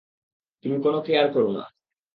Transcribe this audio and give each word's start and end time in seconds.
তুমি 0.65 0.77
কোনও 0.83 0.99
কেয়ার 1.01 1.27
করো 1.33 1.49
না? 1.51 1.63